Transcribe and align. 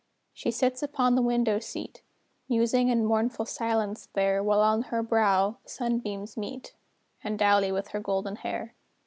She 0.33 0.49
sits 0.49 0.81
upon 0.81 1.13
the 1.13 1.21
window 1.21 1.59
seat, 1.59 2.01
Musing 2.49 2.87
in 2.89 3.05
mournful 3.05 3.45
silence 3.45 4.09
there, 4.13 4.41
While 4.43 4.61
on 4.61 4.81
her 4.89 5.03
brow 5.03 5.57
the 5.63 5.69
sunbeams 5.69 6.35
meet, 6.35 6.73
And 7.23 7.37
dally 7.37 7.71
with 7.71 7.89
her 7.89 7.99
golden 7.99 8.37
hair. 8.37 8.73